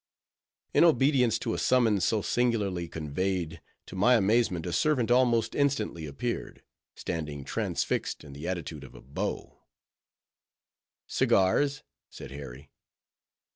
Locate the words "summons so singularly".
1.59-2.87